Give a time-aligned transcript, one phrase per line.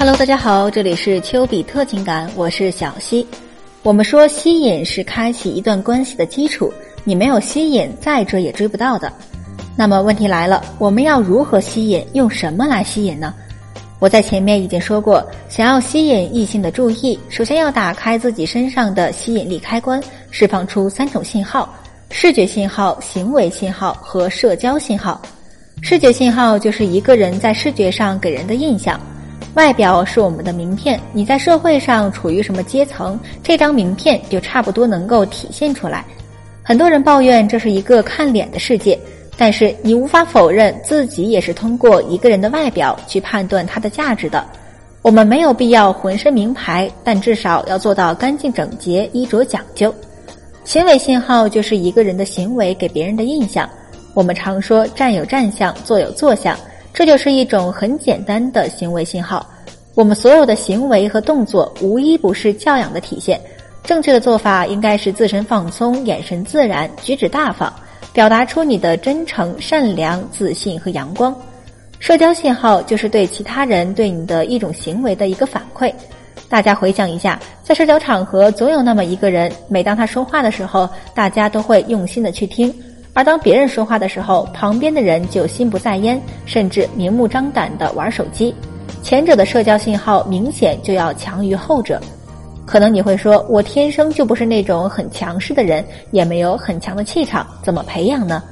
[0.00, 3.26] Hello，大家好，这里是丘比特情感，我是小溪。
[3.82, 6.72] 我们说吸引是开启一段关系的基础，
[7.04, 9.12] 你没有吸引，再追也追不到的。
[9.76, 12.02] 那么问题来了，我们要如何吸引？
[12.14, 13.34] 用什么来吸引呢？
[13.98, 21.68] 我在前面已经说过，想要吸引异性的注意，首先要打开自己身上的吸引力开关，释放出三种信号：
[22.10, 25.20] 视觉信号、行为信号和社交信号。
[25.82, 28.98] 视觉信号就是一个人在视觉上给人的印象。
[29.54, 36.04] 外表是我们的名片，你在社会上处于什么阶层，这张名片就差不多能够体现出来。
[36.62, 38.96] 很多人抱怨这是一个看脸的世界，
[39.36, 44.44] 但是你无法否认自己也是通过一个人的外表去判断他的价值的。
[45.02, 49.92] 我们没有必要浑身名牌，但至少要做到干净整洁、衣着讲究。
[50.62, 53.68] 行为信号就是一个人的行为给别人的印象。
[54.14, 56.56] 我们常说站有站相，坐有坐相。
[56.92, 59.46] 这就是一种很简单的行为信号。
[59.94, 63.40] 我们所有的行为和动作，无一不是教养的体现。
[63.82, 67.72] 正确的做法应该是自身放松，眼神自然，举止大方，
[68.12, 71.34] 表达出你的真诚、善良、自信和阳光。
[71.98, 75.92] 社交信号就是对其他人对你的一种行为的一个反馈。
[76.48, 82.74] 大家回想一下，在社交场合，总有那么一个人，每当他说话的时候，大家都会用心的去听。
[83.12, 88.54] 而当别人说话的时候，旁边的人就心不在焉，甚至明目张胆地玩手机。
[89.02, 92.00] 前者的社交信号明显就要强于后者。
[92.66, 98.42] 可能你会说，我天生就不是那种很强势的人，也没有很强的气场，怎么培养呢？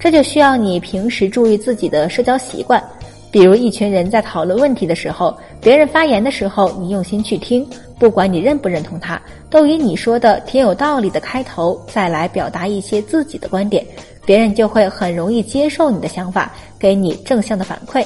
[0.00, 2.82] 这就需要你平时注意自己的社交习惯。
[3.30, 13.84] 比如一群人在讨论问题的时候，别人发言的时候，你用心去听，不管你认不认同他，都以你说的挺有道理的开头，再来表达一些自己的观点，
[14.24, 18.04] 别人就会很容易接受你的想法，给你正向的反馈。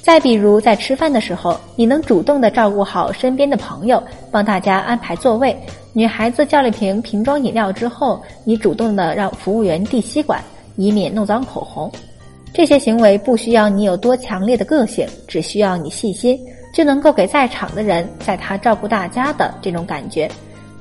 [0.00, 5.54] 再比如在吃饭的时候，你能主动的照顾好身边的朋友，帮大家安排座位。
[5.92, 10.42] 女孩子叫了瓶瓶装饮料之后，你主动的让服务员递吸管，
[10.76, 11.90] 以免弄脏口红。
[12.52, 16.40] 这些行为不需要你有多强烈的个性，只需要你细心，
[16.72, 20.30] 就能够给在场的人在他照顾大家的这种感觉。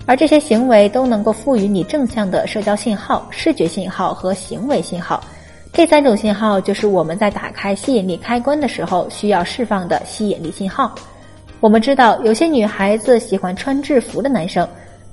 [0.06, 5.22] 而这些行为都能够赋予你正向的社交信号、视觉信号和行为信号。
[5.74, 10.96] 这三种信号就是我们在打开吸引力开关的时候需要释放的吸引力信号。
[11.59, 14.66] 我们知道，有些女孩子喜欢穿制服的男生，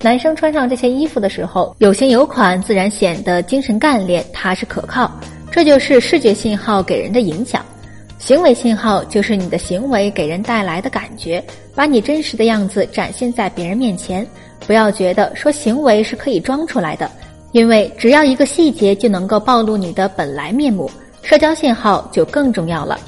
[0.03, 5.11] 男生穿上这些衣服的时候有型有款，自然显得精神干练、踏实可靠。
[5.53, 7.63] 这就是视觉信号给人的影响，
[8.19, 14.27] 行为信号就是你的行为给人带来的感觉，把你真实的样子展现在别人面前。
[14.67, 17.11] 不要觉得说行为是可以装出来的，
[17.53, 20.91] 因为只要一个细节就能够暴露你的本来面目。
[21.21, 22.99] 社交信号就更重要了。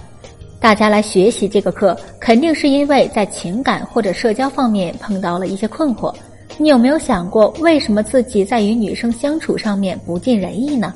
[0.61, 6.15] 大家来学习这个课，肯定是因为在情感或者社交方面碰到了一些困惑。
[6.59, 10.94] 你有没有想过，为什么自己在与女生相处上面不尽人意呢？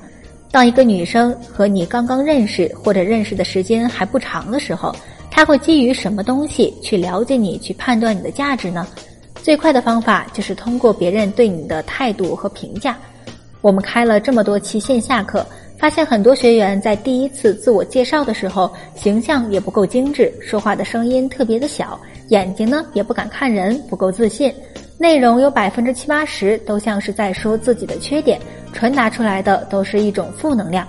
[0.51, 4.95] 当一个女生和你刚刚认识或者认识的时间还不长的时候，
[5.31, 8.87] 她会基于什么东西去了解你、去判断你的价值呢？
[9.43, 12.97] 最快的方法就是通过别人对你的态度和评价。
[13.61, 15.47] 我们开了这么多期线下课，
[15.79, 21.99] 发现很多学员在第一次自我介绍的时候，形象也不够精致，说话的声音特别的小，
[22.29, 24.53] 眼睛呢也不敢看人，不够自信。
[24.97, 28.41] 内容有百分之七八十都像是在说自己的缺点，
[28.79, 30.87] 传达出来的都是一种负能量。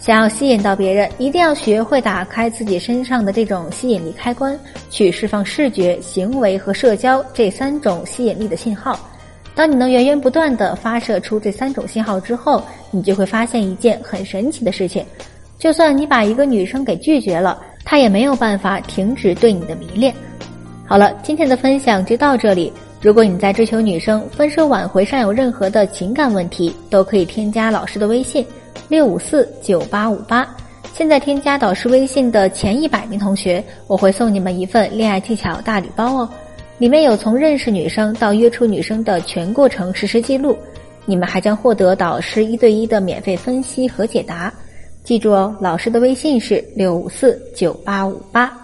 [0.00, 4.58] 想要吸引到别人，一定要学会打开自己身上的这种吸引力开关，
[4.90, 8.98] 去释放视觉、行为和社交这三种吸引力的信号。
[9.54, 15.04] 当你能源源不断的发射出这三种信号之后，你就会发现一件很神奇的事情：
[15.56, 20.12] 就算你把一个女生给拒绝了，她也没有办法停止对你的迷恋。
[20.84, 22.72] 好了，今天的分享就到这里。
[23.00, 28.44] 如果你在追求女生分手挽回上有任何的情感问题，都可以添加老师的微信
[28.90, 30.46] 六五四九八五八。
[30.92, 36.28] 现在添加导师微信的前一百名同学，我会送你们一份恋爱技巧大礼包哦，
[36.76, 40.54] 里面有从认识女生到约出女生的全过程实时记录，
[41.06, 44.52] 你们还将获得导师一对一的免费分析和解答。
[45.02, 48.59] 记住哦，老师的微信是六五四九八五八。